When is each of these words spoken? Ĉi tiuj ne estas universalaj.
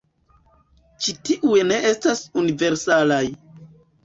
Ĉi 1.03 1.13
tiuj 1.29 1.59
ne 1.73 1.77
estas 1.91 2.25
universalaj. 2.45 3.23